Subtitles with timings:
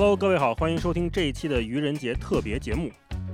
[0.00, 2.88] Hello，各位好，欢迎收听这一期的愚人节特别节目。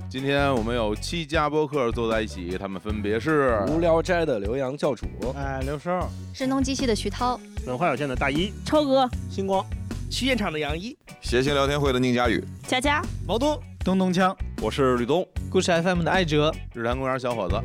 [0.09, 5.05] 今天我们有七家播客坐在一起，他们分别是无聊斋的刘洋教主，
[5.35, 5.91] 哎，刘叔，
[6.33, 9.63] 声东击西的徐涛，文化有限的大一，超哥，星光，
[10.09, 17.61] 去现场的杨一，谐星聊天会的宁佳宇，佳佳，毛东，东东锵，我是吕东，故事 FM 的艾哲，日坛公园小伙子。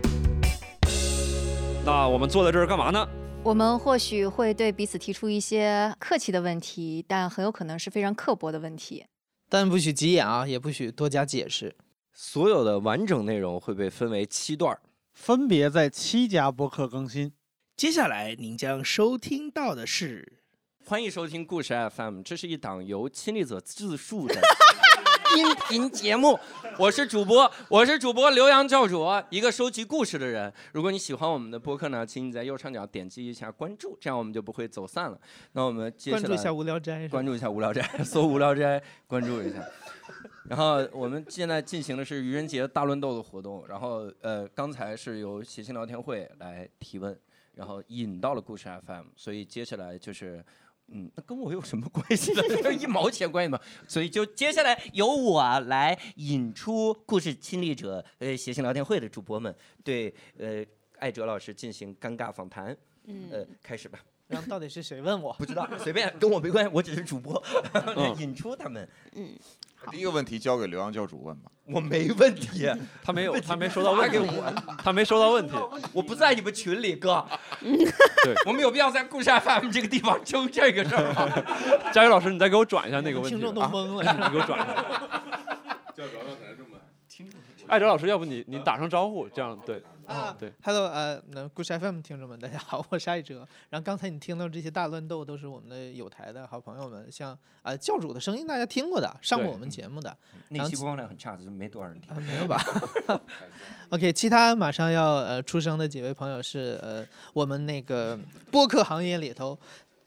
[1.86, 3.08] 那我们坐在这儿干嘛呢？
[3.42, 9.06] 我们或许会对彼此提出一些客气的问题，但很有可能是非常刻薄的问题。
[9.48, 11.74] 但不许急眼啊，也不许多加解释。
[12.12, 14.78] 所有的完整内容会被分为七段，
[15.14, 17.32] 分别在七家播客更新。
[17.74, 20.40] 接下来您将收听到的是，
[20.84, 24.38] 欢迎收听故事 FM，这是一档由亲历者自述的
[25.36, 26.38] 音频节目。
[26.78, 30.52] 我是主播，我是主播刘洋教主，一个收集故事的人。
[30.72, 35.20] 如果你喜欢我们的播客呢，请你在右上角点击一下关注，这样我们就不会走散了。
[35.52, 39.64] 那我们接下来关注一下无聊斋， 关注一下无聊斋，搜无聊斋，关注一下。
[40.48, 43.66] 然后我们现在进行的是愚人节大乱斗的活动。
[43.68, 47.16] 然后呃，刚才是由谐星聊天会来提问，
[47.54, 50.44] 然后引到了故事 FM，所以接下来就是，
[50.92, 52.42] 嗯，那跟我有什么关系呢？
[52.50, 53.60] 没有一毛钱关系吗？
[53.86, 60.64] 所以就接下来由我来引出故事亲历者呃谐星聊天会的主播们对呃
[60.98, 62.76] 艾哲老师进行尴尬访谈。
[63.32, 63.98] 呃，开始吧。
[64.30, 65.32] 然后到底是谁问我？
[65.34, 67.42] 不知道，随便，跟我没关系，我只是主播，
[68.18, 68.88] 引出他们。
[69.14, 69.28] 嗯
[69.90, 71.50] 第一个问题交给刘洋教主问吧。
[71.64, 72.68] 我没问题，
[73.02, 74.18] 他没有，他没收到问题，
[74.84, 75.54] 他没收到问题，
[75.94, 77.24] 我不在你们群里，哥。
[77.62, 81.26] 对，我们有必要在故事 FM 这个地方争这个事儿吗？
[81.94, 83.38] 佳宇老师，你再给我转一下那个问题。
[83.38, 85.22] 听众都懵了，你给我转一下。
[87.68, 89.82] 艾哲老师，要不你你打声招呼，这样对。
[90.10, 93.46] 啊，对，Hello，呃，那故事 FM 听众们，大家好，我是艾哲。
[93.68, 100.16] 然后刚才你听到这些大乱斗，都是我们的有台的好朋友们，像啊教主的声音，大家听过的，上过我们节目的。
[100.48, 102.12] 那期播放量很差，只是没多少人听。
[102.12, 102.60] 啊，没有吧？
[103.90, 108.18] OK，其他马上要呃出生的几位朋友是呃我们那个
[108.50, 109.56] 播客行业里头。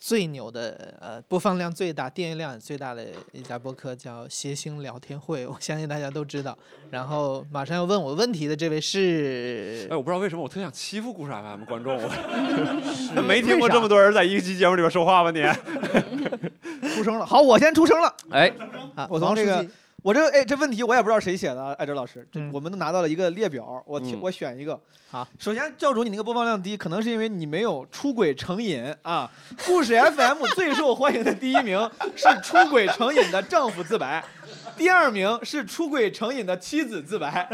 [0.06, 6.58] 最牛的呃，播放量最大、订阅量最大的一家播客叫谐星聊天会，我相信大家都知道。
[6.92, 11.96] 然后马上要问我问题的这位是，哎，我不知道为什么我特想欺负故事 FM 观众，
[13.16, 15.42] 我没听过这么多人在一期节目里边说话吧你？
[16.90, 18.14] 出声了，好，我先出声了。
[18.30, 18.54] 哎，
[18.96, 19.66] 啊，我从这个，
[20.04, 24.78] 我这哎这问题我也不知道谁写的，艾哲老师，这我们都拿到了一个列表，我我选一个。
[25.10, 29.32] 好，首先教主你那个播放量低，可能是因为你没有出轨成瘾啊。
[29.66, 34.22] 故事 FM 最受欢迎的第一名是出轨成瘾的丈夫自白，
[34.78, 37.48] 第二名是出轨成瘾的妻子自白。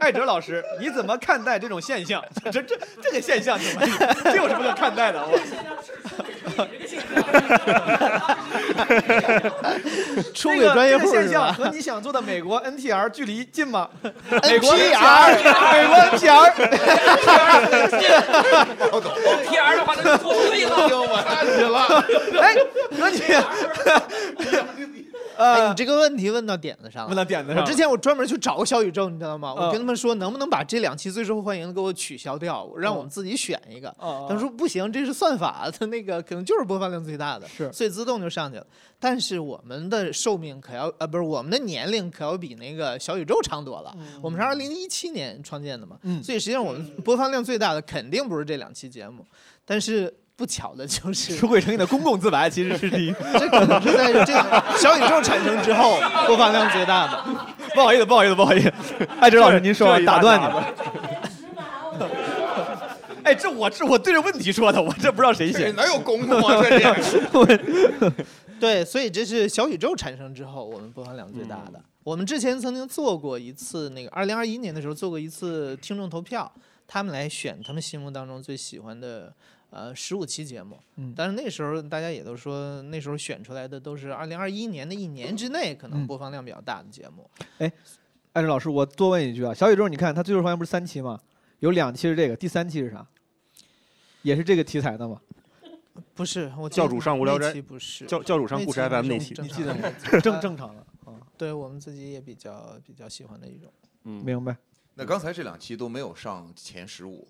[0.00, 2.22] 艾哲老师，你怎么看待这种现象？
[2.50, 3.82] 这这这个现象怎么？
[4.24, 5.20] 这有什么可看待的？
[5.24, 5.38] 我。
[10.34, 11.46] 出轨专业户这个现是吧？
[11.46, 13.88] 象和你想做的美国 NTR 距离近吗？
[14.02, 16.28] 美国 NTR 美国 NTR，T
[19.56, 20.88] R 的话那就脱队了。
[20.88, 21.78] 我看起了。
[22.40, 22.56] 哎，
[22.90, 23.18] 那你，
[25.38, 27.08] 哎，呃你，这个问题问到点子上了。
[27.08, 29.54] 问到点子上之前我专门去找过小宇宙，你知道吗？
[29.54, 33.88] 我嗯跟他们说，能不能把这两期最受欢迎的给我取消掉，让我们自己选一个。
[33.98, 38.66] 哦他们说不行，这是算法，它那个可能就是播放量最大的，是所以自动就上去了。
[38.98, 43.96] 但是我们的寿命可要呃不是我们的年龄可要比那个小宇宙长多了。
[44.20, 49.24] 我们是二零一七年创建的嘛，嗯所以实际上我们播放量最大的肯定不是这两期节目，
[49.64, 53.12] 但是不巧的就是出轨成瘾的公共自白其实是第一。
[53.32, 57.24] 这可能是在这个小宇宙产生之后播放量最大的。
[57.74, 58.70] 不好意思，不好意思，不好意思，
[59.18, 60.74] 艾哲老师您说打断你家了。
[63.24, 65.72] 哎，这我这我对着问题说的，我这不知道谁这写。
[65.72, 66.62] 哪有公共啊？
[66.62, 67.20] 这是。
[68.60, 71.82] 对，所以这是小宇宙产生之后我们播放量最大的。
[72.04, 76.50] 我们之前曾经做过一次，那个二零二一年的时候做过一次听众投票，
[76.86, 79.32] 他们来选他们心目当中最喜欢的
[79.70, 80.78] 呃十五期节目。
[80.96, 87.28] 嗯但是那时候大家也都说，那时候选出来的都是二零二一年的一年之内可能嗯播放量比较大的节目。
[87.58, 87.72] 哎
[88.32, 91.18] 艾伦老师，我多问一句啊，小宇宙，你看它最受欢迎不是三期吗？
[91.60, 93.04] 有两期是这个，第三期是啥？
[94.22, 95.20] 也是这个题材的吗？
[96.14, 100.20] 不是，我教主上无聊斋不是教教主上故事 FM 那期，你记得正常的吗？
[100.20, 103.72] 正正常的啊，对我们自己也比较比较喜欢的一种。
[104.04, 104.56] 嗯，明白。
[104.94, 107.26] 那刚才这两期都没有上前十五，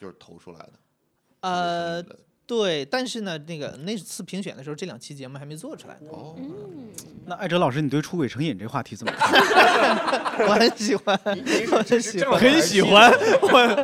[0.00, 0.72] 就是投出来的。
[1.42, 2.02] 呃，
[2.46, 6.08] 对，但是呢，那个那次评选的时候，这两期节目还没做出来呢。
[6.10, 6.34] 哦，
[7.26, 9.32] 那艾哲老师，你对出轨成瘾这话题怎么看？
[10.48, 12.40] 我很喜欢，我很喜欢。
[12.40, 13.12] 很喜欢
[13.42, 13.76] 我。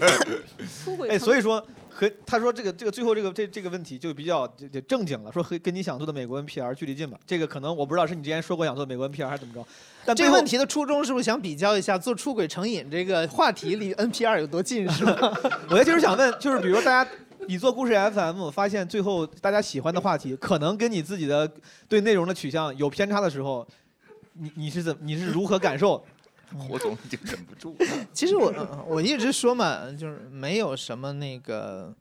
[0.84, 1.64] 出轨哎，所以说
[2.00, 7.18] 和他说这个这个最后这个这这个问题就比较这这正经了，说和跟你想做的美国 NPR 距离近吧。
[7.26, 9.62] 这个可能我不知道是你之前说过想做美国 NPR 还是怎么着。
[10.06, 15.14] 但这个问题的初衷是不是想比较一下做出轨成瘾这个话题离 NPR 有多近，是吗？
[15.68, 17.10] 我就是想问，就是比如大家
[17.46, 21.46] 你做故事 FM，发现最后大家喜欢的话题可能跟你自己的
[21.86, 23.68] 对内容的取向有偏差的时候，
[24.38, 26.02] 你你是怎你是如何感受？
[26.58, 27.76] 火总已经忍不住。
[28.12, 31.94] 其实我我一直说嘛，就是没有什么那个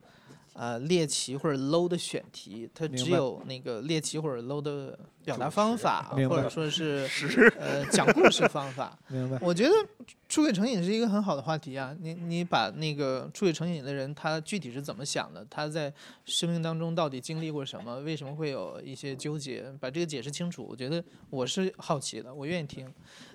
[0.60, 7.08] 呃猎奇或者 low 的选题，它只有那个猎奇或者 low 的表达方法，或者说是
[7.58, 9.00] 呃讲故事方法。
[9.08, 9.40] 明白。
[9.42, 9.72] 我觉得
[10.28, 11.96] 出轨成瘾是一个很好的话题啊！
[12.02, 15.48] 你你把那个出轨成瘾的人，他具体是怎么想的？
[15.50, 15.94] 他在
[16.26, 18.02] 生命当中到底经历过什么？
[18.02, 19.64] 为什么会有一些纠结？
[19.80, 22.86] 把这个解释清楚，我觉得我是好奇的，我愿意听。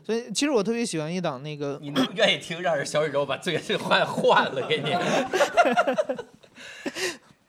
[0.05, 4.91] 所以其实我特别喜欢一档那个，你能愿意听让人小宇宙把这个这个话换了给你？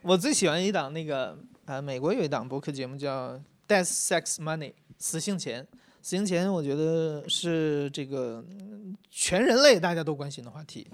[0.02, 3.30] 我最喜欢一档那个呃，美国有一档博客节目叫
[3.68, 5.68] 《Death, Sex, Money》，死性钱。
[6.02, 10.86] 死性前，我觉得是这个嗯全人类大家都关心的话题。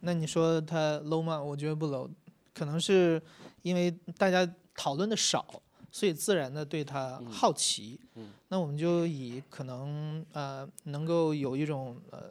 [0.00, 1.42] 那你说它 low 吗？
[1.42, 2.06] 我觉得不 low，
[2.52, 3.20] 可能是
[3.62, 7.98] 因为大家讨论的少，所以自然的对它好奇。
[8.16, 12.30] 嗯那我们就以可能呃能够有一种呃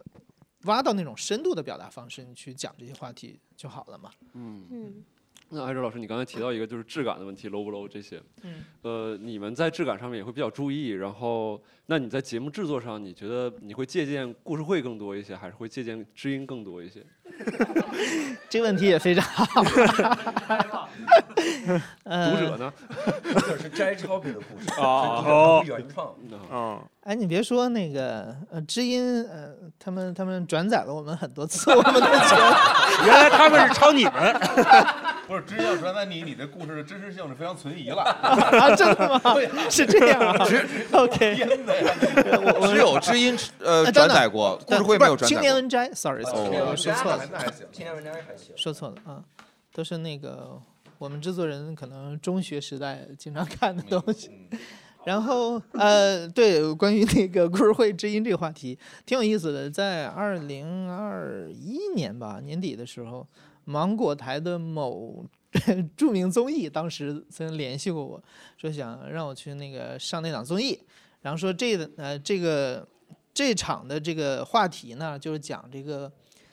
[0.65, 4.11] 挖到那种深度的表达方式，你去讲这些话题就好了嘛。
[4.33, 4.67] 嗯。
[4.69, 5.03] 嗯，
[5.49, 17.01] 那艾哲老师，你刚才提到一个就是质感的问题，low 不 low 这些，嗯，呃，你们在质感上面也会比较注意，然后，那你在节目制作上，你觉得你会借鉴故事会更多一些，还是会借鉴知音更多一些？
[18.49, 20.87] 这个问题也非常好。
[22.03, 22.73] 呃读者呢？
[23.23, 26.15] 读者是摘抄别的故事，啊是读者不是原创。
[26.51, 33.05] 嗯，哎，你别说那个呃，知音呃，他们他们转载了我们很多次我们都觉得。
[33.05, 34.35] 原来他们是抄你们。
[35.27, 38.01] 不是，真要转载你，你这故事的真实性是非常存疑了。
[38.21, 39.21] 啊，真的吗？
[39.69, 40.45] 是这样啊？
[40.93, 41.35] OK，
[42.67, 45.41] 只 有知音呃啊转载过，故事会没有转青载青。
[45.41, 48.55] 年文摘，sorry，说错了，还行青年文摘还行。
[48.55, 49.23] 说错了啊，
[49.73, 50.59] 都是那个
[50.97, 54.31] 我们制作人可能中学时代经常看的东西。
[55.03, 59.69] 然后呃，对，关于那个故事会知音这个话题，挺有意思的。
[59.69, 63.25] 在二零二一年吧年底的时候，
[63.67, 65.25] 芒果台的某
[65.97, 68.23] 著名综艺当时曾联系过我，
[68.57, 70.79] 说想让我去那个上那档综艺，
[71.21, 72.87] 然后说这个呃这个
[73.33, 76.09] 这场的这个话题呢，就是讲这个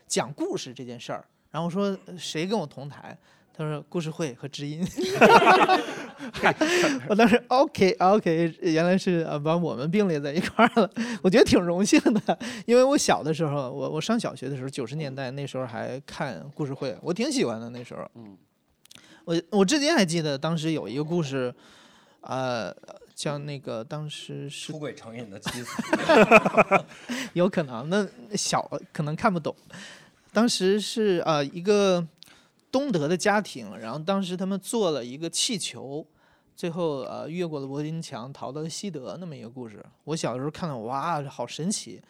[0.08, 1.24] 讲故事这件事儿。
[1.52, 3.16] 然后说谁跟我同台？
[3.56, 4.84] 他说故事会和知音。
[7.08, 10.90] 我当时 OK OK，原来是呃把我们并列在一块儿了，
[11.22, 18.08] 我觉得挺荣幸的，因为我小的时候，我我上小学的时候，九十年代那时候还看故事会，我挺喜欢的那时候。
[18.14, 18.36] 嗯，
[19.24, 21.54] 我我至今还记得当时有一个故事，
[22.20, 22.74] 呃，
[23.14, 25.70] 叫那个当时是出轨成瘾的妻子，
[27.34, 28.06] 有可能那
[28.36, 29.54] 小可能看不懂。
[30.32, 32.04] 当时是呃一个
[32.74, 36.04] 东德的家庭，然后当时他们做了一个气球，
[36.56, 39.80] 最后呃越过了柏林墙逃到了西德那么一个故事。
[40.02, 42.02] 我小时候看了，哇，好神奇！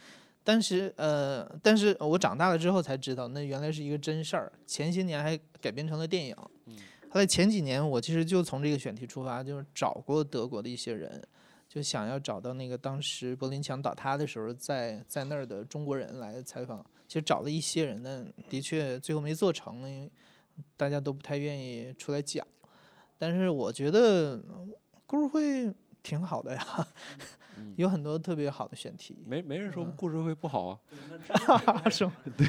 [0.43, 4.51] 但是呃，但是我长大了之后才知道，那原来是一个真事儿。
[4.67, 6.35] 前些年还改编成了电影。
[7.11, 11.23] 后来前几年我其实就从这个选题出发，就是找过德国的一些人，
[11.69, 16.83] 就想要找到那个当时柏林墙倒塌的时候在在那儿的中国人来采访。
[17.07, 20.11] 其实找了一些人呢，的确最后没做成，因为
[20.77, 22.47] 大家都不太愿意出来讲。
[23.19, 24.43] 但是我觉得
[25.07, 26.89] 故事会挺好的呀，
[27.77, 29.17] 有很多特别好的选题。
[29.25, 30.79] 没没人说故事会不好啊。
[31.89, 32.13] 是吗？
[32.37, 32.47] 对，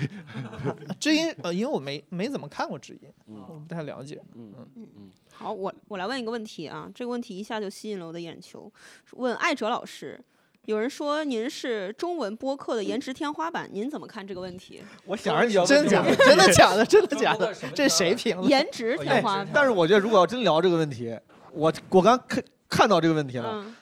[1.00, 4.22] 知音呃，因为我没没怎么看过知音，嗯我不太了解。
[4.34, 8.70] 嗯嗯好，我我来问一个问题啊，这个问题一下就吸引了我的眼球。
[9.12, 10.20] 问艾哲老师，
[10.66, 14.82] 有人说您是中文播客的颜值天花板，您怎么看这个问题？
[15.06, 16.16] 我想着你要真的假的？
[16.16, 16.86] 真的假的？
[16.86, 17.54] 真的 假的？
[17.74, 18.48] 这谁评的？
[18.50, 19.48] 颜值天花板。
[19.54, 21.16] 但是我觉得如果要真聊这个问题，
[21.52, 23.50] 我我刚看看到这个问题了。
[23.54, 23.76] 嗯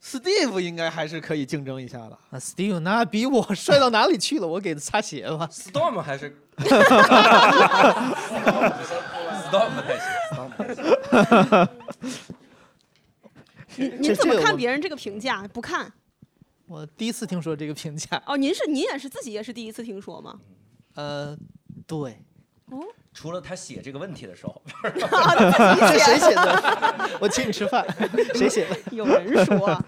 [0.00, 2.16] Steve 应该还是可以竞争一下的。
[2.30, 4.46] 啊，Steve 那比我帅到哪里去了？
[4.46, 5.48] 我给他擦鞋吧。
[5.50, 6.78] Storm 还是 Storm
[9.74, 10.76] 不太行，Storm 不太
[11.56, 11.68] 行。
[13.74, 15.44] 您您怎么看别人这个评价？
[15.52, 15.92] 不看
[16.68, 18.22] 我第一次听说这个评价。
[18.26, 20.38] 哦，您是您也是自己也是第一次听说吗？
[20.94, 21.36] 呃，
[21.86, 22.22] 对。
[22.66, 22.84] 哦，
[23.14, 27.10] 除了他写这个问题的时候， 是谁写的？
[27.18, 27.86] 我请你吃饭，
[28.36, 28.78] 谁写的？
[28.92, 29.82] 有人说。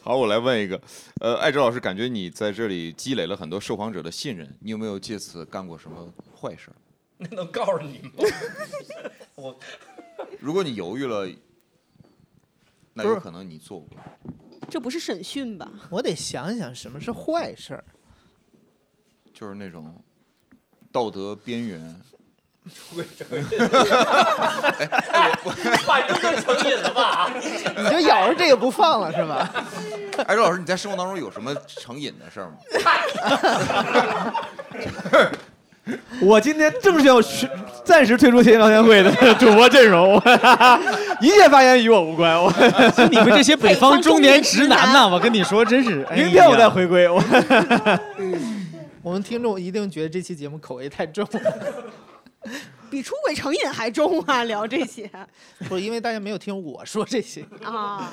[0.00, 0.80] 好，我来问一个，
[1.20, 6.76] 呃，艾哲老师，感觉你在这里积累了很多受访者的信任，你有没有借此干过什么坏事儿？
[7.18, 8.10] 那能告诉你吗？
[9.34, 9.58] 我
[10.38, 11.28] 如果你犹豫了，
[12.94, 13.98] 那有可能你做过。
[14.70, 15.68] 这不是审讯吧？
[15.90, 17.84] 我得想想什么是坏事儿。
[19.32, 19.94] 就是那种
[20.92, 22.00] 道德边缘。
[25.86, 27.30] 反正就成瘾了吧？
[27.34, 29.64] 你就咬着这个不放了是吧？
[30.26, 32.58] 哎，周老师，你在生活当中有什么成瘾的事儿吗？
[36.20, 37.48] 我今天正是要去
[37.84, 40.16] 暂时退出天津聊天会的 主播阵容，
[41.20, 42.36] 一切发言与我无关。
[42.42, 42.52] 我
[43.10, 46.06] 你们这些北方中年直男呐，我跟你说，真是。
[46.10, 47.08] 哎明天我再回归。
[47.08, 47.22] 我
[49.02, 51.26] 我们听众一定觉得这期节目口味太重，
[52.90, 54.44] 比出轨成瘾还重啊！
[54.44, 55.10] 聊这些
[55.68, 58.10] 不是因为大家没有听我说这些啊。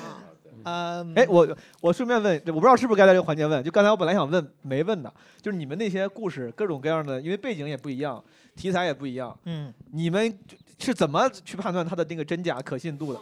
[0.66, 8.22] 啊，哎，我我顺便问，我不知道是不是该在这个环节问，就刚才我本来想问没问的，就是你们那些故事各种各样的，因为背景也不一样，
[8.56, 10.36] 题材也不一样，嗯，你们
[10.80, 13.20] 是怎么去判断它的那个真假可信度的？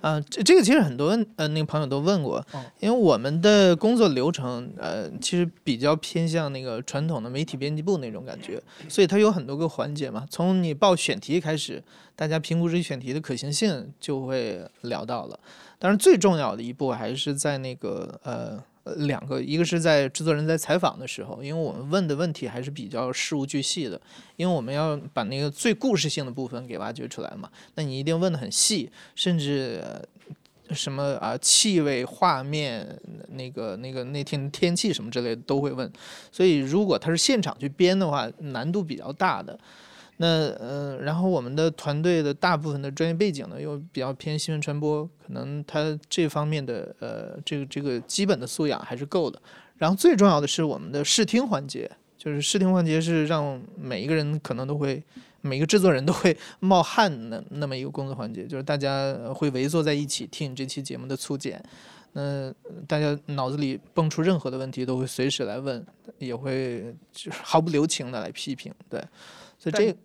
[0.00, 2.42] 啊，这这个其实很多呃那个朋友都问过，
[2.80, 10.26] 因为我们的工作流程呃其实比较偏向那个传统的媒体编辑部那种感觉，所以它有很多个环节嘛。
[10.30, 11.82] 从你报选题开始，
[12.16, 15.38] 大家评估这选题的可行性就会聊到了。
[15.78, 18.60] 当然最重要的一步还是在那个呃
[18.96, 24.00] 两个，一个是在制作人在采访的时候，因为我们问的问题还是比较事无巨细的，
[24.36, 27.50] 因为我们要把那个最故事性的部分给挖掘出来嘛。
[27.74, 29.82] 那你一定问的很细，甚至。
[30.72, 32.86] 什么啊，气味、画面，
[33.30, 35.90] 那个、那个那天天气什么之类的都会问，
[36.30, 39.58] 所以如果他是现场去编的话，难度比较大的。
[40.18, 49.40] 那呃，然后我们的团队的大部分的专业背景呢，又比较偏新闻传播，可能他这方面的呃，这个这个基本的素养还是够的。
[49.76, 55.02] 然后最重要的是我们的试听环节，就是试听环节是让每一个人可能都会。
[55.40, 61.62] 每个制作人都会冒汗的那么一个工作环节，就是大家会围坐在一起听这期节目的粗剪，
[62.12, 62.52] 那
[62.88, 65.86] 大家脑子里蹦出任何的问题都会随时来问，
[66.18, 69.00] 也会就是毫不留情的来批评，对，
[69.60, 69.96] 所以这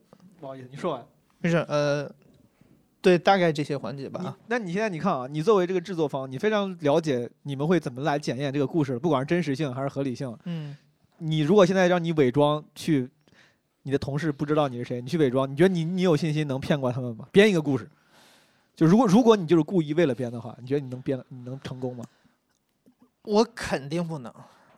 [0.44, 1.06] 不好意思，你说完。
[1.40, 2.14] 没事，呃，
[3.02, 4.20] 对，大概这些环节吧。
[4.26, 10.38] 啊那你现在你看啊，你作为这个制作方，你非常了解你们会怎么来检验这个故事，不管是真实性还是合理性。
[10.44, 10.76] 嗯，
[11.20, 13.10] 你如果现在让你伪装去。
[13.86, 17.28] 你的同事不知道你是谁，你去伪装，你觉得你你有信心能骗过他们吗？
[17.34, 17.90] 编一个故事，
[18.78, 22.06] 就如果如果你就是故意为了编的话，你觉得你能编你能成功吗？
[23.24, 24.34] 我肯定不能，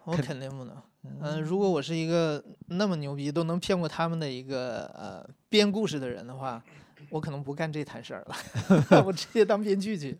[0.05, 0.75] 我肯定不能。
[1.09, 6.61] 嗯、呃，如果我是一个那么牛逼都能骗过他们的一个呃编故事的人的话，
[7.09, 10.17] 我可能不干这摊事儿了， 我直接当编剧去，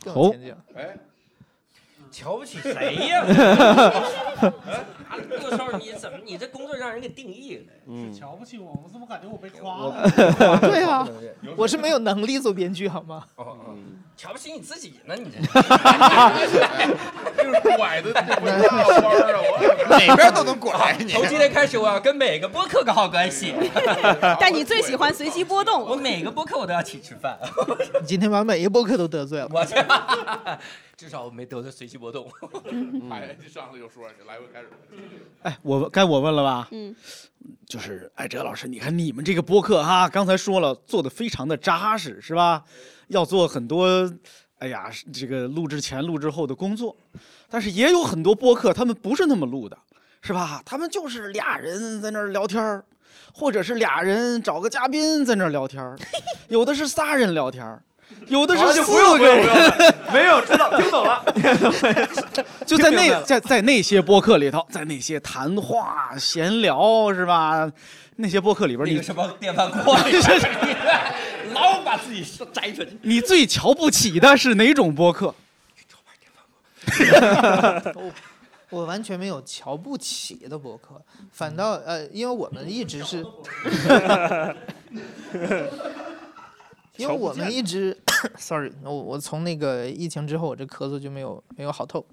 [0.00, 0.56] 更有前景。
[0.74, 0.96] 哎。
[2.10, 3.24] 瞧不起谁呀？
[5.30, 7.72] 六少，你怎么你这工作让人给定义了？
[7.86, 10.10] 嗯，瞧不起我，我怎么感觉我被夸了？
[10.60, 11.08] 对啊，
[11.56, 13.24] 我是没有能力做编剧，好吗？
[14.22, 15.16] 瞧不起你自己呢？
[15.16, 15.40] 你这
[17.42, 18.86] 就是拐的这弯儿啊！
[19.42, 21.10] 我哪边都能拐你。
[21.10, 23.52] 从今天开始，我要跟每个播客搞好关系。
[24.38, 27.36] 但你最喜欢随机波动，我每个播客我都要请吃饭。
[28.00, 29.48] 你今天把每一个播客都得罪了。
[29.50, 29.66] 我
[30.96, 32.30] 至少我没得罪随机波动。
[33.10, 34.68] 哎，你上次就说你来回开始。
[35.42, 36.68] 哎，我该我问了吧？
[36.70, 36.94] 嗯，
[37.66, 42.62] 就是哎哲老师，你看你们这个播客哈，刚才说了做的非常的扎实，是吧？
[43.08, 44.10] 要做很多，
[44.58, 46.96] 哎呀，这个录制前、录制后的工作，
[47.50, 49.76] 但是也有很多播客他们不是那么录的，
[50.22, 50.62] 是吧？
[50.64, 52.84] 他们就是俩人在那儿聊天儿，
[53.32, 55.96] 或者是俩人找个嘉宾在那儿聊天儿，
[56.48, 57.82] 有的是仨人聊天儿。
[58.26, 59.72] 有的是四个人，
[60.12, 61.24] 没有知道听懂了，
[62.66, 67.70] 就在那在在那些播客里头，在那些谈话闲聊是吧？
[68.16, 70.12] 那些播客里边，你什么电饭锅里，
[71.52, 72.98] 老把自己摘出去。
[73.02, 75.34] 你最瞧不起的是哪种播客？
[78.70, 83.24] 我完全没有瞧不起的博客，反倒呃，因为我们一直是。
[86.98, 87.98] 因为我们一直，
[88.36, 92.04] sorry，我我从那个疫情之后，我这咳嗽就没有没有好透。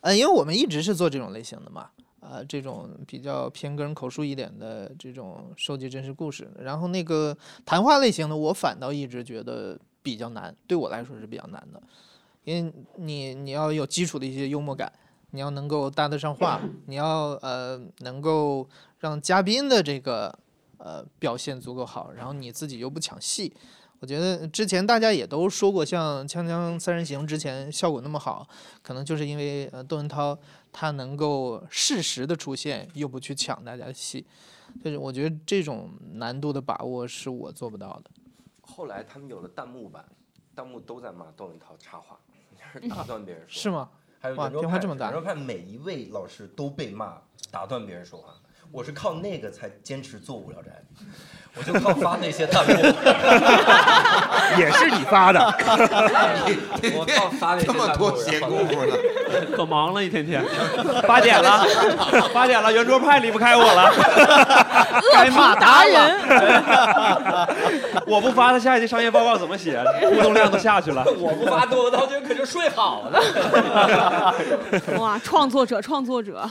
[0.00, 1.90] 呃，因为我们一直是做这种类型的嘛，
[2.28, 6.50] 呃，这种比较偏个人口述一点的这种收集真实故事。
[6.58, 11.82] 然后那个谈话类型的，我反倒一直觉得比较难，对我来说是比较难的，
[12.44, 14.92] 因为你你要有基础的一些幽默感，
[15.30, 18.68] 你要能够搭得上话，你要呃能够
[18.98, 20.38] 让嘉宾的这个。
[20.80, 23.52] 呃，表现足够好，然后你自己又不抢戏，
[23.98, 28.46] 我觉得之前大家也都说过，像《锵锵三人行》之前效果那么好，
[28.80, 30.38] 可能就是因为呃窦文涛
[30.72, 34.26] 他能够适时的出现，又不去抢大家的戏，
[34.84, 38.10] 就是我觉得这种难度的把握是我做不到的。
[38.60, 40.04] 后来他们有了弹幕版，
[40.54, 42.18] 弹幕都在骂窦文涛插话，
[42.54, 43.60] 就是打断别人说话。
[43.62, 43.88] 是吗？
[44.20, 47.18] 还有圆桌派，变化这么大圆桌派每一位老师都被骂
[47.50, 48.34] 打断别人说话，
[48.72, 50.82] 我是靠那个才坚持做无聊斋，
[51.54, 52.72] 我就靠发那些弹幕。
[54.58, 55.38] 也是你发的
[56.96, 58.96] 我靠发那些这么多闲工夫呢，
[59.54, 60.44] 可忙了，一天天。
[61.06, 61.64] 八点了，
[62.32, 63.92] 八点了，圆桌派离不开我了，
[65.12, 66.20] 该骂达人。
[68.06, 69.82] 我不发他下一期商业报告怎么写？
[70.08, 71.04] 互动量都下去了。
[71.18, 73.20] 我不发窦文涛就可就睡好了。
[74.98, 76.48] 哇，创作者，创作者。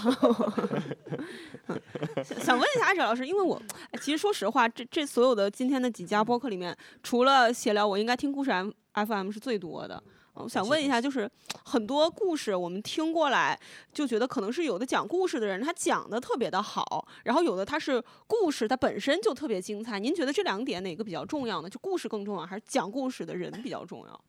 [2.24, 10.02] 想想问一下艾哲老师，因为我哎其实说实话，这这所有的今天的几家播客里面，除了闲聊，我应该听故事 M FM 是最多的。
[10.40, 11.30] 我想问一下，就是
[11.64, 13.60] 很多故事我们听过来，
[13.94, 20.00] 就觉得可能是有的讲故事的人他讲的特别的好，然后有的他是故事它本身就特别精彩。
[20.00, 21.70] 您觉得这两点哪个比较重要呢？
[21.70, 24.22] 就故事更重要，还是讲故事的人比较重要？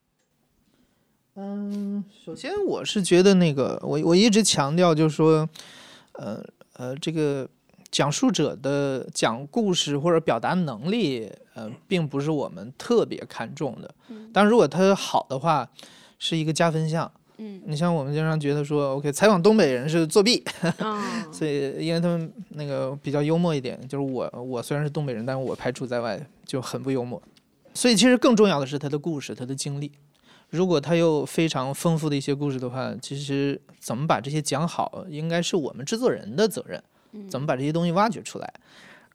[1.35, 5.49] 嗯，首先我是觉得那个，我我一直强调就是说，
[6.13, 7.49] 呃呃，这个
[7.93, 13.93] 讲述者的讲故事或者表达能力，呃，并不是我们特别看重的。
[14.33, 15.69] 当然，如果他好的话，
[16.19, 17.11] 是一个加分项。
[17.39, 20.43] 嗯，你像我们经常觉得说，OK，采访东北人是作弊，
[20.79, 27.21] 啊 所以因为他们那个比较幽默一点，就是我我虽然是东北人，但是我排除在外，就很不幽默。
[27.75, 29.91] 所以其实更重要的是他的故事，他的经历。
[30.51, 36.83] 如果他有非常丰富的一些故事的话，其实怎么把这些讲好，应该是我们制作人的责任。
[37.29, 38.55] 怎么把这些东西挖掘出来？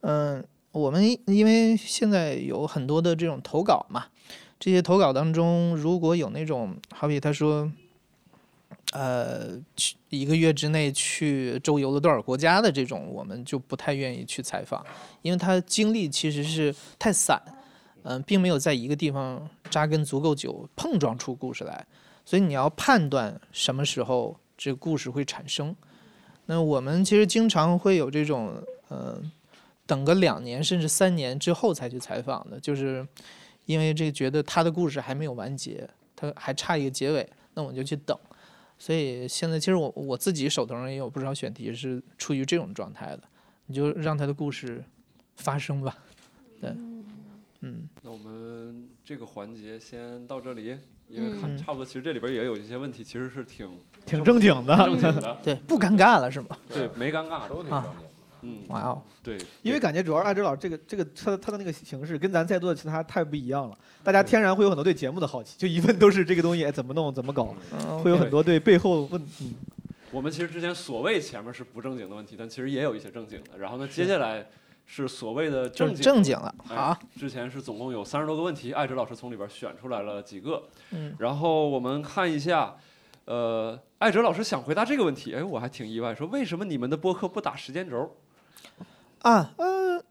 [0.02, 0.44] 嗯，
[0.74, 4.08] 我们因为现在有很多的这种投稿嘛，
[4.60, 7.72] 这些投稿当中，如果有那种好比他说，
[8.92, 14.84] 呃，去一个月之内去周游了多少国家的这种，我们就不太愿意去采访，
[15.22, 17.40] 因为他经历其实是太散，
[18.02, 21.86] 嗯、并没有在一个地方扎根足够久，碰撞出故事来，
[22.26, 25.76] 所以你要判断什么时候这故事会产生。
[26.48, 28.54] 那我们其实经常会有这种，
[28.90, 29.22] 呃，
[29.86, 33.06] 等个两年甚至三年之后才去采访的，就是
[33.66, 38.18] 因为这个觉得他的故事还没有完结，他还差一个结尾，那我就去等。
[38.80, 43.24] 所以现在其实我我自己手头上也有不少选题是处于这种状态的，
[43.68, 44.84] 你就让他的故事
[45.36, 45.98] 发生吧。
[46.60, 46.70] 对，
[47.62, 53.70] 嗯，那我们这个环节先到这里，因为差不多，其实这里边也有一些问题，其实是挺
[54.06, 56.58] 挺正经的正经的，对，不尴尬了是吗？
[56.68, 58.13] 对，没尴尬，都挺啊正经。
[58.44, 68.00] 嗯，哇哦，对，因为感觉主要是艾哲老师这个这个他他的那个形式跟咱在座的其他太不一样了，大家天然会有很多对节目的好奇，就一问都是这个东西哎怎么弄怎么搞，嗯。
[68.00, 69.54] 会有很多对背后问嗯。
[70.12, 73.58] 我们其实之前所谓前面是不正经的问题，但其实也有一些正经的。
[73.58, 74.46] 然后呢，接下来
[74.86, 77.00] 是所谓的正经正经了哎好。
[77.16, 80.62] 之前是总共有三十多个问题，艾哲老师从里边选出来了几个。
[80.92, 81.16] 嗯。
[81.18, 82.76] 然后我们看一下，
[83.26, 88.16] 呃，艾哲老师想回答这个问题，哎，我还挺意外，说为什么你们的播客不打时间轴？
[89.22, 90.04] 啊，呃，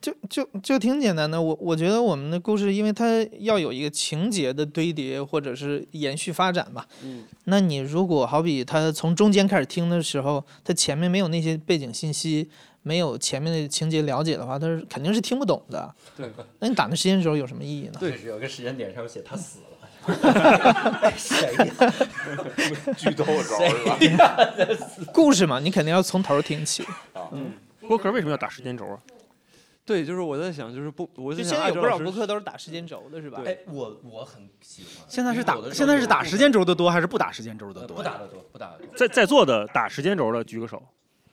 [0.00, 1.40] 就就就挺简单的。
[1.40, 6.86] 我我觉得我们的故事，因为它要有一个情节的堆叠或者是延续发展吧。
[7.02, 7.24] 嗯。
[7.44, 12.50] 那你如果好比他从中间开始听的时候，他前面没有那些背景信息，
[12.82, 15.94] 没有前面的情节了解的话，他是肯定是听不懂的。
[16.16, 16.28] 对。
[16.58, 17.94] 那你打那时间轴有什么意义呢？
[18.00, 19.64] 对，有个时间点上面写他死了。
[21.16, 21.94] 谁呀？
[22.96, 24.38] 剧透着谁呀？
[25.12, 26.82] 故事嘛，你肯定要从头听起。
[27.32, 27.52] 嗯，
[27.88, 28.98] 播客为什么要打时间轴啊？
[29.84, 33.40] 对，就是我在想，就是不，我现在有不少播客都是打时间轴的，是吧？
[33.46, 35.06] 哎，我我很喜欢。
[35.08, 37.96] 现在是打有的时候现在是打时间轴的多还是不打时间轴的多？
[37.96, 38.94] 不打的多，不打的多。
[38.94, 40.82] 在在座的打时间轴的举个手。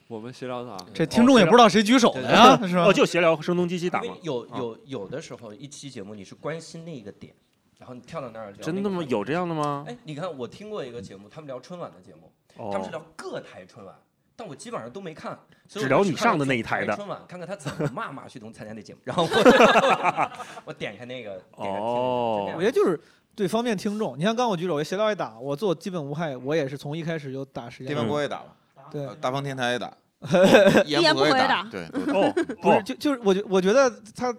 [0.08, 2.84] 我们闲聊的啊，这听众也不知道谁举手的呀，是吧？
[2.84, 4.18] 哦，就闲聊声东击西打嘛因为。
[4.22, 7.34] 有有有的时候一期节目你是关心那一个点，
[7.76, 8.98] 然后你跳到那儿聊真的吗？
[9.00, 9.84] 话题有这样的吗？
[9.86, 13.94] 哎，你看我听过一个节目，他们聊春晚的节目，哦他们是聊各台春晚，
[14.36, 20.32] 但我基本上都没看，所以只聊你上的那一台的春晚，看看他怎么骂马旭东参加那节目，然后我
[20.66, 23.00] 我点开那个，点开听哦我觉得就是
[23.34, 24.18] 对方便听众。
[24.18, 27.86] 你像刚我举手，我闲聊也打，我做基本无害，我也是从一开始就打时间。
[27.86, 28.56] 电饭锅也打了，
[28.90, 29.90] 对呃大方天台也打，
[30.84, 34.34] 一言不合也打，对， 哦，不是，就就是我觉我觉得他，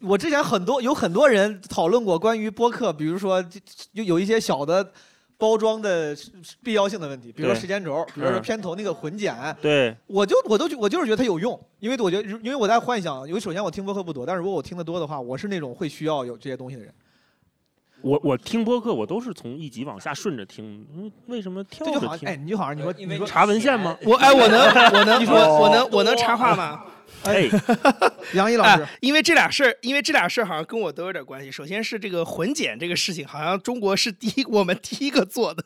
[0.00, 3.60] 我之前很多有很多人讨论过关于播客，比如说就
[3.92, 4.92] 有有一些小的
[5.42, 6.16] 包装的
[6.62, 8.42] 必要性的问题，比如说时间轴，比如说嗯。
[8.42, 16.94] 片头那个混剪，对，我就我都我就是觉得它有用，因为我觉得因为我在幻想，因为首先我听播客不多，但是如果我听得多的话，我是那种会需要有这些东西的人。
[18.02, 21.98] 我我听播客，我都是从一集往下顺着听，嗯为什么跳着听？
[21.98, 23.96] 这就好像哎，你就好像你说你说查文献吗？
[24.04, 24.60] 我哎，我能
[24.92, 26.84] 我能你说我我能我能插话吗？
[27.24, 27.48] 哎，
[28.34, 31.50] 杨毅老师哎，因为这俩事儿，因为这俩事儿好像跟我都有点关系。
[31.52, 35.64] 首先是这个混剪这个事情，好像中国是第一我们第一个做的，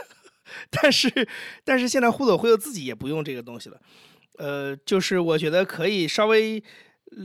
[0.70, 1.28] 但是
[1.64, 3.76] 但是现在互走会友自己也不用这个东西了。
[4.38, 6.62] 呃，就是我觉得可以稍微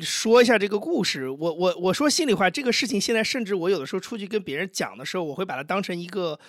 [0.01, 1.29] 说一下这个故事。
[1.29, 6.39] 我我我说心里话，这个事情现在甚至我有的时候出去跟别人讲的时候，我会把它当成一个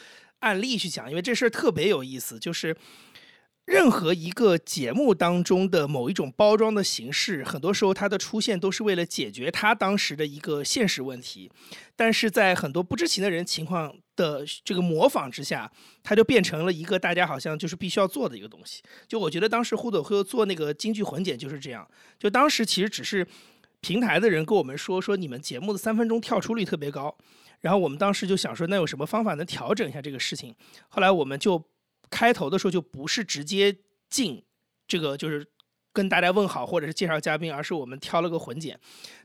[0.41, 2.77] 案例去讲，因为这事儿特别有意思，就是。
[3.67, 11.51] 任何一个节目当中的某一种包装的形式，很多时候它的出现都是为了解决它当时的一个现实问题，
[11.97, 15.69] 但是在很多不知情的人情况的这个模仿之下，
[16.05, 18.85] 它就变成了一个大家好像就是必须要做的一个东西。
[19.09, 21.87] 就我觉得当时互走会做那个京剧混剪就是这样，
[22.21, 23.27] 就当时其实只是
[23.81, 27.19] 平台的人跟我们说说你们节目的三分钟跳出率特别高，
[27.63, 30.55] 然后我们当时就想说那有什么方法能调整一下这个事情，
[30.89, 31.61] 后来我们就。
[32.11, 33.77] 开头的时候就不是直接
[34.09, 34.45] 进
[34.87, 35.47] 这个，就是
[35.93, 38.79] 跟大家问好或者是介绍嘉宾，而是我们挑了个混剪。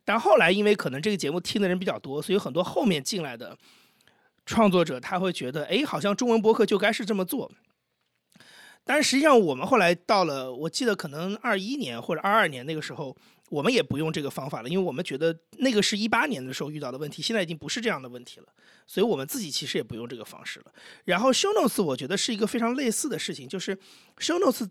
[0.03, 3.57] 但后来因为可能这个节目听的人比较多，所以很多后面进来的
[4.45, 7.51] 创作者他会觉得，哎，好像中文博客就该是这么做。
[8.83, 13.15] 但实际上我们后来到了，我记得可能二一年或者二二年那个时候，
[13.51, 18.45] 我们也不用这个方法了，因为我们觉得那个是一八年的时候遇到的问题，现在已经不是这样的问题了。
[18.87, 20.71] 所以我们自己其实也不用这个方式了。
[21.03, 23.75] 然后 Show Notes 我觉得是一个非常类似的事情，就是
[24.19, 24.69] Show Notes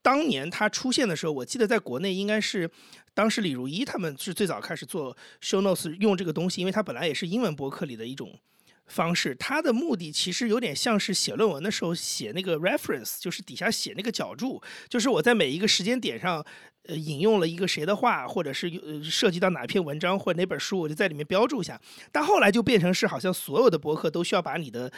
[0.00, 2.70] 当年它出现的时候，我记得在国内应该是
[3.12, 8.40] 当时李如一他们是最早开始做 Show Notes 用这个东西，因为它本来也是英文博客里的一种
[8.92, 9.34] 方式。
[9.34, 16.44] 它的目的其实有点像是写论文的时候写那个 reference，就是底下写那个脚注，就是我在每一个时间点上。
[16.88, 21.80] 呃，引用了一个谁的话，或者是呃涉及到哪篇文章或者哪本书，我就在里面标注一下。
[22.10, 24.92] 但后来就变成是好像所有的博客都需要把你的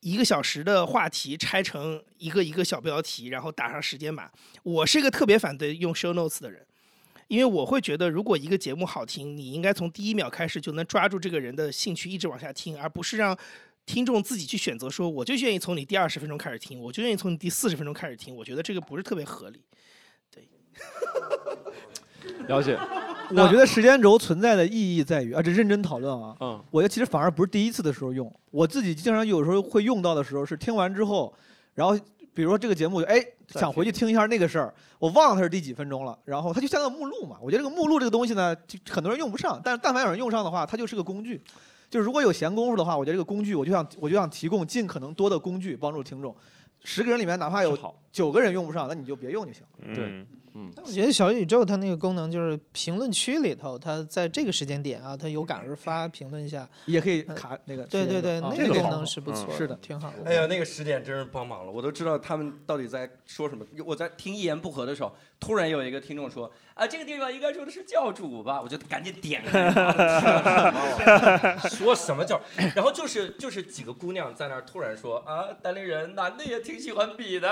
[0.00, 4.30] 一个小时的话题拆成一个一个小标题，然后打上时间码。
[4.62, 6.66] 我是一个特别反对用 show notes 的人，
[7.28, 13.36] 因为我会觉得，如果一个节目好听，你应该从第一秒开始就能抓住这个人的兴趣，一直往下听，而不是让
[13.84, 18.34] 听众自己去选择说，我就愿意从你第二十分钟开始听，我就愿意从你第四十分钟开始听。
[18.34, 19.62] 我觉得这个不是特别合理。
[20.30, 20.48] 对
[22.48, 22.78] 了解。
[23.30, 26.34] 我觉得时间轴存在的意义在于，啊，这认真讨论啊。
[26.40, 26.64] 嗯。
[26.70, 31.34] 我觉得其实反而不是第一次的时候用，我自己经常有时候会用到的时候是听完之后，
[31.74, 31.94] 然后
[32.32, 37.36] 比如说这个节目，哎，想回去听一下那个事儿，我忘了它是第几分钟了，然后它就像个目录嘛。
[37.40, 41.40] 我觉得这个目录这个东西呢，就很多人用不上，但是但凡有人用上的话，它就是个工具。
[41.90, 46.36] 就是如果有闲工夫的话，我觉得这个工具，我就想我就想提供尽可能多的工具帮助听众。
[46.84, 47.76] 十个人里面哪怕有
[48.12, 49.62] 九个人用不上，那你就别用就行。
[49.94, 50.26] 对，
[50.58, 50.72] 嗯。
[50.84, 57.84] 我觉得小宇宙它那个功能就是评论区里头，它在这个时间点啊，它有感而发评论一下，也可以卡那个。
[57.84, 60.12] 对对对，啊那个功能是不错，是的，挺好。
[60.24, 63.64] 哎呀，那个时点真是帮忙了，我都知道他们到底在说什么。
[63.86, 69.68] 我在听一言不合的时候，突然有一个听众说：“啊，这个地方应该说的是教主吧？”我就赶紧点开，
[71.68, 72.40] 说什么教？
[72.74, 77.48] 然后就是就是几个姑娘在那儿突然说：“啊，单立人男的也挺喜欢比的。”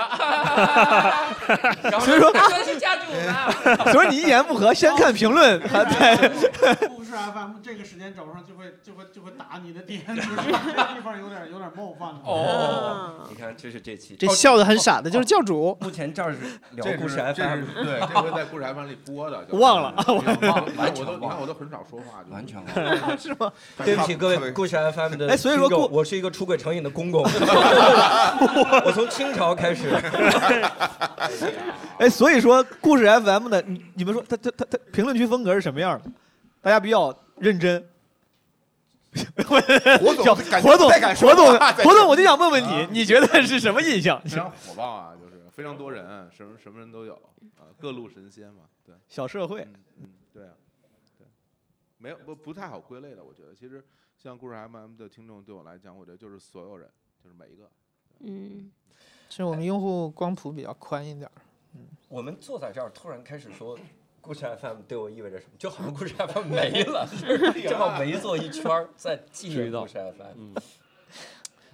[1.83, 3.51] 然后所以说说是教主呢。
[3.91, 6.15] 所以你一言不合，先看评论，还在。
[6.87, 10.51] 故事 FM 这个时间轴上就会就会就会打你的点，就是这个
[10.93, 12.21] 地方有点有点冒犯了。
[12.23, 15.77] 哦，你看这是这期这笑的很傻的就是教主。
[15.81, 16.39] 目前这儿是
[16.71, 23.51] 聊这故事 FM，是对，这回在故事 FM 里播的， 忘了我忘了我都你看我都很少说话，就完全忘了 是吗？
[23.83, 29.89] 对不起各位故事 FM 的哎所以说听众故我是一个出轨成瘾的公公，我从清朝开始。
[31.97, 36.11] 哎，所以说故事 FM 的，你你们说他他他他评论区风格是什么样的？
[36.61, 37.83] 大家比较认真。
[39.47, 44.21] 火总火总不太敢说火总话在火总，我就想问问啊你，你觉得是什么印象？
[44.23, 47.15] 非常火爆啊，就是非常多人，什么什么人都有
[47.57, 49.67] 啊，各路神仙嘛，对，小社会，
[49.97, 50.53] 嗯，对啊，
[51.17, 51.25] 对，
[51.97, 53.55] 没有不不太好归类的，我觉得。
[53.55, 53.83] 其实
[54.15, 56.87] 像故事 FM 的听众对我来讲，我觉得就是所有人，
[57.23, 57.71] 就是每一个，
[58.19, 58.71] 嗯，
[59.27, 61.31] 其实我们用户光谱比较宽一点儿。
[62.07, 63.75] 我们坐在这儿，突然开始说
[64.21, 67.17] 故事 FM 对我意味着什么，就好像故事 FM 没了，就
[67.51, 70.35] 是正好围坐一圈儿在纪念故事 FM。
[70.35, 70.55] 嗯，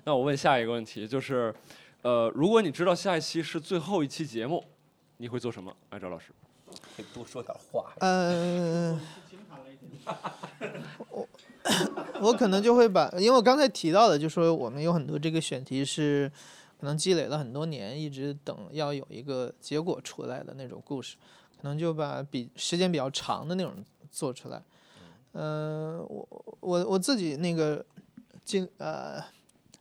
[0.05, 1.53] 那我问下一个问题，就是，
[2.03, 4.61] 呃，如果你知道下一期是最后一期节目，
[5.17, 5.73] 你会做什么？
[5.89, 6.33] 艾，赵老师，
[6.95, 7.93] 可以多说点话。
[7.99, 8.99] 呃，
[11.09, 11.27] 我
[12.21, 16.29] 我可能就会把，因为我刚才提到的，就说我们有很多这个选题是
[16.77, 21.15] 可能积累了很多年，一直等要有一个结果出来的那种故事，
[21.61, 23.73] 可能就把比时间比较长的那种
[24.11, 24.61] 做出来。
[25.31, 26.27] 嗯、我
[26.59, 27.83] 我我自己那个
[28.43, 29.23] 经呃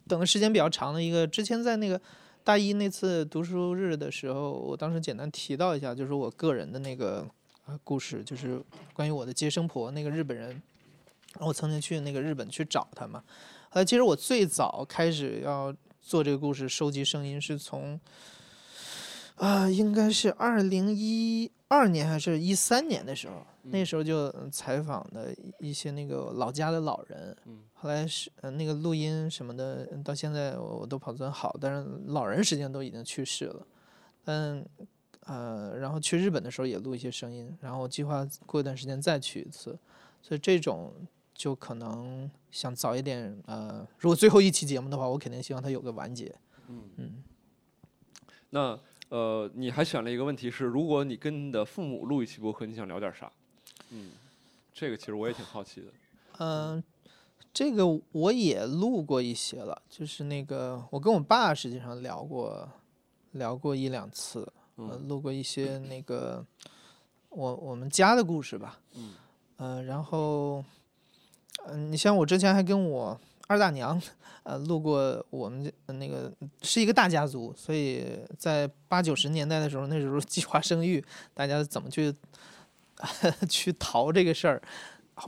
[0.08, 2.00] 等的时间比较长的一个，之前在那个
[2.44, 7.26] 大一那次读书日的时候，我当时简单提到一下，就是我个人的那个
[7.66, 8.62] 呃故事，就是
[8.92, 10.60] 关于我的接生婆那个日本人。
[11.38, 13.24] 我曾经去那个日本去找他嘛，
[13.70, 17.98] 呃，其实我最早开始要做这个故事，收集声音是从
[19.36, 27.37] 啊、应该是二零一二年还是一三年的时候，那时候就呃采访的一些那个老家的老人，
[27.75, 33.66] 后来是呃那个录音什么的，到现在我我都保存好，但是老人实际上都已经去世了，
[34.25, 34.66] 嗯。
[35.27, 39.79] 呃，然后去日本的时候也录一些声音，然后计划过一段时间再去一次，
[40.20, 40.92] 所以这种
[41.33, 43.40] 就可能想早一点。
[43.46, 46.35] 呃，如果最后一期节目的话，我肯定希望它有个完结。
[46.66, 47.22] 嗯嗯，
[48.51, 48.77] 那
[49.11, 53.31] 呃，你还选了一个问题是，如果你跟你的父母录一期播客，你想聊点啥？
[53.92, 54.11] 嗯，
[54.74, 55.87] 这个其实我也挺好奇的。
[56.38, 56.83] 嗯、
[57.52, 62.68] 这个我也录过一些了，就是那个我跟我爸实际上聊过，
[63.33, 66.44] 聊过一两次，呃，录过一些那个
[67.28, 68.81] 我我们家的故事吧。
[68.94, 69.14] 嗯。
[69.59, 70.64] 呃，然后，
[71.66, 74.00] 嗯、你像我之前还跟我二大娘，
[74.42, 82.12] 呃，录过我们那个是一个大家族，所以在八九十年代的时候，那时候计划生育，大家怎么去
[83.48, 84.62] 去逃这个事儿，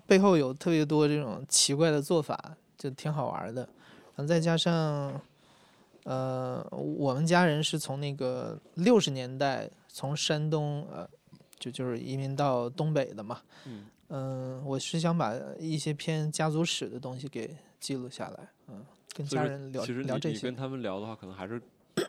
[0.06, 3.62] 背后有特别多这种奇怪的做法，就挺好玩儿的。
[4.16, 5.20] 然后再加上，
[6.04, 11.08] 呃，我们家人是从那个六十年代从山东呃，
[11.58, 13.40] 就就是移民到东北的嘛。
[13.64, 13.86] 嗯。
[14.08, 20.54] 嗯，我是想把一些偏家族史的东西给记录下来，嗯，跟家人聊其实聊这些跟。
[20.54, 21.60] 他们聊的话，可能还是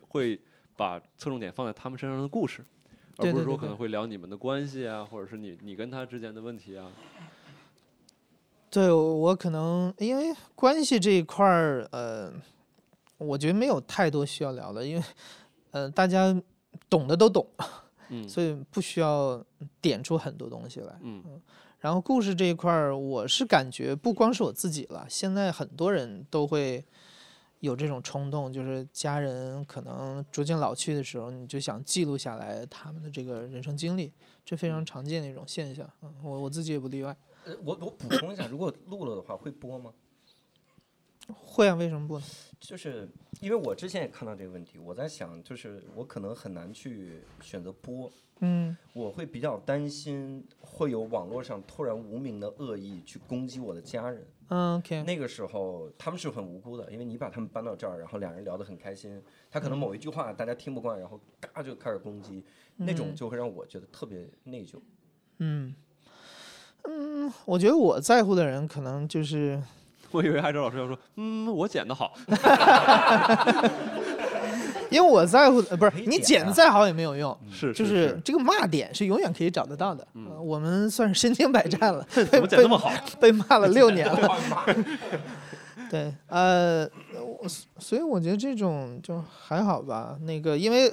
[0.10, 0.40] 会
[0.76, 2.64] 把侧重点放在他们身上的故事，
[3.18, 6.92] 而不是说可能会聊你们的关系啊，或者是你你跟他之间的问题啊。
[8.70, 12.34] 对我可能因为关系这一块儿，呃，
[13.18, 15.04] 我觉得没有太多需要聊的，因为
[15.72, 16.36] 呃，大家
[16.90, 17.48] 懂的都懂，
[18.10, 19.42] 嗯 所以不需要
[19.82, 20.94] 点出很多东西来。
[21.02, 21.24] 嗯
[21.80, 26.84] 然后故事这一块儿，我是感觉不光是我自己了，现在很多人都会
[27.60, 34.12] 有这种冲动，就是家人可能逐渐老去的时候，你就想记录下来他们的这个人生经历，
[34.44, 35.90] 这非常常见的一种现象。
[36.02, 37.16] 嗯，我我自己也不例外。
[37.46, 39.94] 呃，我我补充一下，如果录了的话会播吗？
[41.34, 42.26] 会啊，为什么不呢？
[42.60, 54.24] 就是因为我之前也看到这个问题，我在想，就是我可能很难去选择播，嗯，我会比较担心会有网络上突然无名的恶意去攻击我的家人。
[54.50, 55.04] 嗯，OK。
[55.04, 62.44] 那个时候他们是很无辜的，因为你把他们搬到这儿，然后两人聊得很开心，他可能嗯某一句话大家听不惯，然后嘎就开始攻击，
[62.76, 64.80] 那种嗯就会让我觉得特别内疚。
[65.40, 65.74] 嗯，
[66.84, 69.62] 嗯，我觉得我在乎的人可能就是，
[70.12, 72.14] 我以为艾哲老师要说，嗯，我剪的好。
[74.90, 80.08] 因为我在乎的，呃不是你剪的再好也没有用，是就是是这个骂点是永远可以找得到的。
[80.14, 82.92] 呃我们算是身经百战了，怎么剪被那么好？
[83.20, 84.30] 被骂了六年了。
[85.90, 86.90] 对，呃，
[87.78, 90.18] 所以我觉得这种就还好吧。
[90.22, 90.92] 那个，因为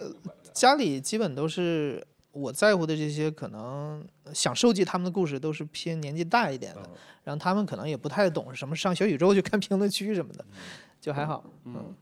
[0.52, 6.82] 家里基本都是我在乎的这些，可能想收集他们的故事，都是偏年纪大一点的，
[7.24, 10.44] 然后他们可能也不太懂什么上小宇宙去看评论区什么的，
[11.00, 11.42] 就还好。
[11.64, 11.94] 嗯，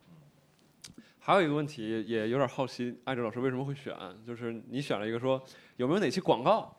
[1.30, 3.94] 还有一个问题也有点好奇，艾哲老师为什么会选？
[4.26, 5.40] 就是你选了一个说
[5.76, 6.74] 有没有哪期广告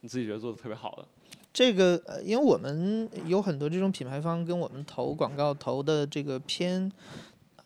[0.00, 1.06] 你自己觉得做的特别好的？
[1.52, 6.90] 这个呃，因为我们有很多这种品牌方跟我们投广告投的这个偏，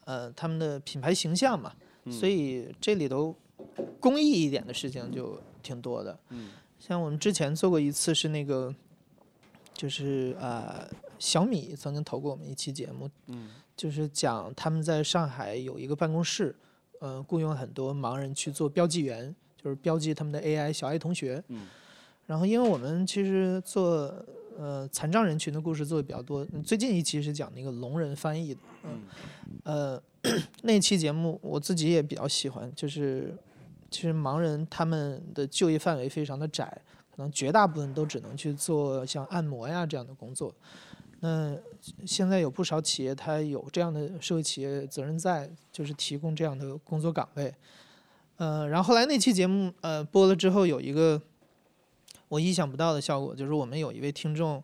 [0.06, 1.72] 呃，他们的品牌形象嘛，
[2.10, 3.32] 所嗯以这里头
[4.00, 6.18] 公益一点的事情就挺多的。
[6.30, 8.74] 嗯像我们之前做过一次是那个，
[9.72, 10.84] 就是呃
[11.20, 16.54] 小米曾经投过我们一期节目，嗯就是讲他们在上海有一个办公室，
[17.00, 21.42] 呃，雇佣很多盲人去做标记员，就是标记他们的 AI 小爱同学。
[21.48, 21.66] 嗯
[22.26, 24.10] 然后因为我们其实做
[24.56, 29.02] 呃残障人群的故事做的比较多，嗯最近一期是讲那个聋人翻译的，嗯，
[29.64, 30.02] 呃，
[30.62, 33.36] 那期节目我自己也比较喜欢，就是
[33.90, 36.64] 其实盲人他们的就业范围非常的窄，
[37.14, 40.54] 可能绝大部分都只能去做像按摩呀这样的工作。
[41.24, 41.56] 那
[42.04, 47.54] 现在有不少企业，它有这样的社会企业责任在，就是提供这样的工作岗位。
[48.36, 51.18] 呃，然后后来那期节目呃播了之后，有一个
[52.28, 54.62] 我意想不到的效果，就是我们有一位听众，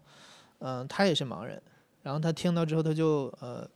[0.58, 1.62] 嗯、他也是盲人，
[2.02, 3.66] 然后他听到之后，他就呃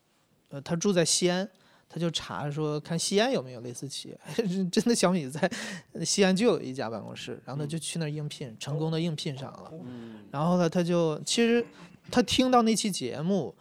[0.51, 1.49] 呃，他住在西安，
[1.89, 4.21] 他就查说看西安有没有类似企业，
[4.71, 5.51] 真的小米在
[6.05, 9.73] 西安就有一家办公室，然后他就去那儿应聘，成功的应聘上了。
[10.31, 11.65] 然后呢，他就其实
[12.11, 13.55] 他听到那期节目，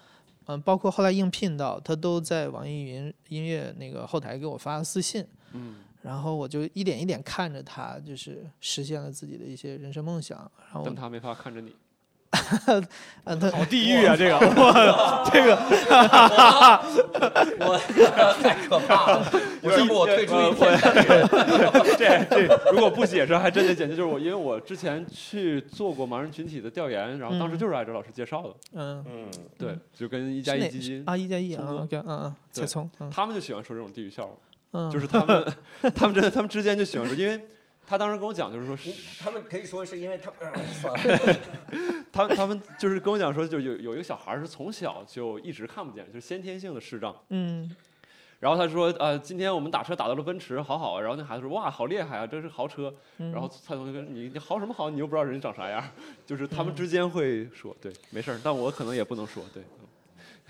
[0.45, 5.25] 嗯、包括后来应聘到，他都在网易云音乐那个后台给我发了私信。
[5.51, 10.39] 嗯，然后我就一点一点看着他，就是实现了自己的一些人生梦想。
[10.71, 11.75] 然后但他没法看着你。
[13.25, 14.15] 呃，他好地狱啊！
[14.17, 15.55] 这个，我这个，
[17.65, 17.77] 我
[18.41, 19.31] 太可怕了！
[19.61, 20.79] 我要不我退出一片
[21.97, 28.49] 这这如果不解释，还真得简直就是我，因为我之前去做过盲人群体的调研，然后当时嗯就是艾哲老师介绍的。
[28.73, 29.25] 嗯嗯，
[29.57, 34.31] 对，就跟一加一基金啊，一加一啊嗯嗯，对蔡聪，嗯他们就喜欢说这种地域笑话，
[34.71, 35.45] 嗯就是他们
[35.95, 37.39] 他们真的他们之间就喜欢说，因为
[37.85, 41.35] 他当时跟我讲就是说，他们可以说是因为他 们，
[42.11, 47.15] 他他们就是跟我讲说，就有有一个小孩是从小就一直看不见，就是先天性的视障。
[47.29, 47.75] 嗯
[48.39, 50.99] 然后他说，呃，今天我们打车打到了奔驰，好好啊。
[51.01, 52.93] 然后那孩子说，哇，好厉害啊，这是豪车。
[53.17, 54.89] 嗯然后蔡同学跟你你豪什么豪？
[54.89, 55.81] 你又不知道人家长啥样，
[56.25, 59.63] 就是他们之间会说，对，没事儿，但我可能也不能说，对。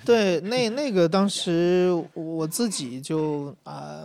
[0.06, 4.04] 对，那那个当时我自己就啊、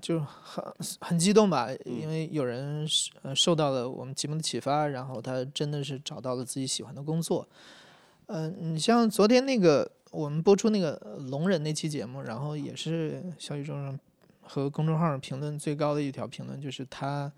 [0.00, 0.64] 就很
[1.00, 7.46] 很激动吧，因为有人是呃受到了我们节目的启发，然后他真的是找到了自己喜欢的工作。
[8.26, 13.98] 嗯、你像昨天那个我们播出那个呃聋人那期节目，然后也是小宇宙上
[14.42, 17.30] 和公众号上评论最高的一条评论，就是他，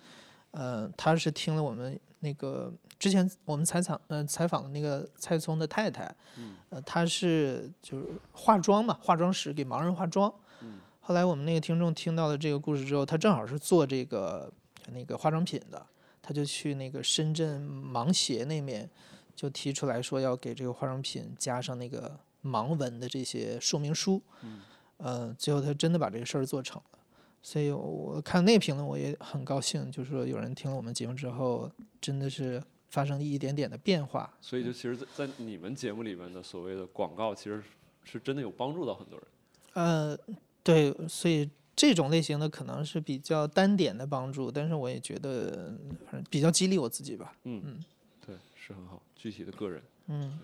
[0.51, 10.33] 呃，他是听了我们那个之前我们采访呃采访的那个蔡聪的太太，嗯呃，她是就是化妆嘛，化妆师给盲人化妆。
[10.63, 14.53] 嗯后来我们那个听众听到了这个故事之后，他正好是做这个
[14.93, 15.87] 那个化妆品的，
[16.21, 18.91] 他就去那个深圳盲协那面
[19.37, 24.21] 就提出来说要给这个化妆品加上那个盲文的这些说明书。
[24.43, 24.61] 嗯
[24.97, 26.99] 呃，最后他真的把这个事儿做成了。
[27.47, 34.35] 所以我看那评论我也很高兴，就是说有人听了我们节目之后，真的是发生一点点的变化。
[34.41, 37.63] 所以就其实在，在你们节目里面的所谓的广告，其实
[38.03, 39.29] 是真的有帮助到很多人。
[39.75, 40.19] 呃，
[40.65, 45.73] 对，所以这种类型的可能是比较单点的帮助，但是我也觉得
[46.07, 47.33] 反正比较激励我自己吧。
[47.45, 47.85] 嗯嗯
[48.27, 49.81] 对，是很好，具体的个人。
[50.09, 50.37] 嗯。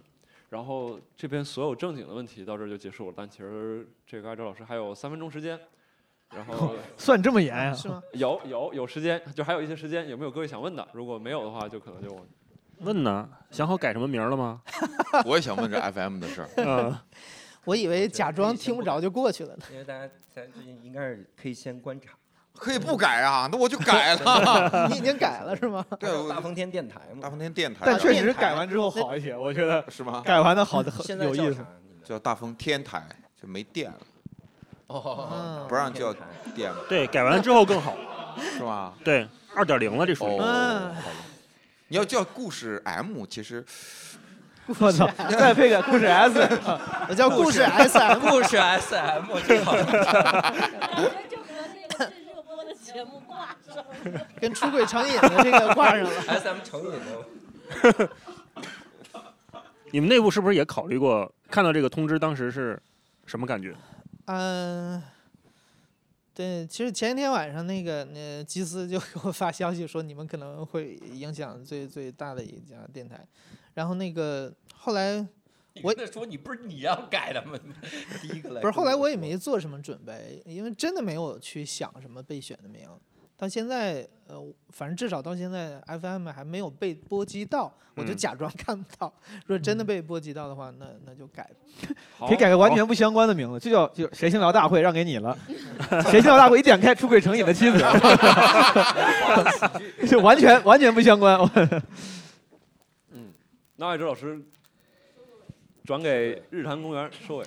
[0.50, 5.58] 然后这边所有正经的问题到这儿就结束了，但其实这个艾哲老师还有三分钟时间，
[6.35, 8.03] 然后 算这么严啊是吗？
[8.12, 10.87] 有有有时间，就还有一些时间，有没有各位想问的？
[10.92, 12.14] 如果没有的话，就可能就
[12.79, 13.29] 问呢？
[13.51, 14.61] 想好改什么名儿了吗？
[15.25, 16.49] 我也想问这 FM 的事儿。
[16.57, 16.99] 嗯，
[17.64, 19.64] 我以为假装听不着就过去了呢。
[19.71, 22.11] 因为大家咱最近应该是可以先观察。
[22.55, 24.87] 可以不改啊，那我就改了。
[24.88, 25.85] 你已经改了是吗？
[25.99, 27.21] 对，大风天电台嘛。
[27.23, 30.23] 大风天电台，但确实改完之后好一些，我觉得是吗？
[30.25, 31.64] 改完的好的很有意思。
[32.05, 33.05] 叫大风天台，
[33.40, 33.99] 就没电了，
[34.92, 36.14] 哦，不让叫
[36.55, 37.96] 电了，对，改完之后更好。
[38.57, 38.94] 是吧？
[39.05, 40.38] 对，二点零了，这属于。
[40.38, 41.16] 哦，好吧。
[41.88, 43.64] 你要叫故事 M，其实
[44.78, 46.48] 我操，再配个故事 S，
[47.09, 49.76] 我叫故事 SM，故事 SM，挺好。
[52.83, 56.11] 节目挂上了，跟出轨成瘾的这个挂上了。
[56.11, 56.92] SM 成瘾
[57.96, 58.09] 的。
[59.90, 61.31] 你们内部是不是也考虑过？
[61.50, 62.81] 看到这个通知，当时是
[63.26, 63.74] 什么感觉？
[64.26, 65.02] 嗯、
[66.35, 73.26] 对，其实前一天晚上那个那基斯就给我发消息说你们可能会影响最最大的一家电台，
[73.74, 75.26] 然后那个后来
[75.82, 77.58] 我说你不是你要改的吗？
[78.22, 82.88] 第一个来不是后来我也没做什么准备，因为真的没有去想什么备选的名。
[83.42, 89.12] 到现在，呃，反正至少到现在，FM 还没有被波及到，我就嗯假装看不到。
[89.46, 91.50] 如果真的被波及到的话，那那就改。
[92.20, 95.37] 可以改个完全不相关的名字，就叫就谐星聊大会，让给你了。
[96.09, 97.78] 谁性聊大会一点开，出轨成瘾的妻子，
[100.07, 101.37] 就完全完全不相关。
[103.11, 103.33] 嗯，
[103.74, 104.40] 那艾哲老师
[105.85, 107.46] 转给日坛公园收尾。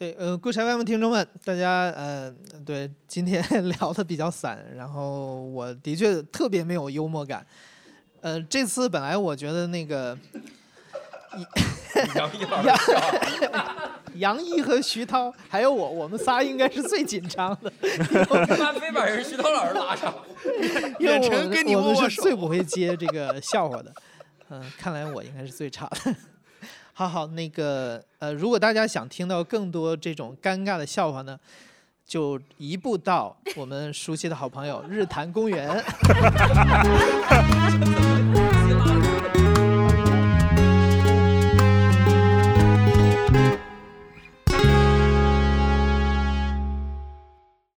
[0.00, 2.34] 对，呃，故事 FM 听众们，大家呃，
[2.64, 3.44] 对，今天
[3.78, 7.46] 聊的比较散，然后我的确特别没有幽默感。
[8.22, 10.16] 呃，这次本来我觉得那个
[12.14, 12.78] 杨一老杨
[14.16, 17.70] 杨一和徐涛还有我，我们仨应该是最紧张的，
[18.58, 20.14] 妈非把人徐涛老师拉上，
[20.98, 23.92] 因为我远程跟你们我们握握手是最不会接这个笑话的。
[24.48, 26.16] 嗯、看来我应该是最差的。
[27.00, 31.40] 好好，那个呃，如果大家想听到更多这种尴尬的笑话呢，
[32.04, 35.82] 就移步到我们熟悉的好朋友日坛公园。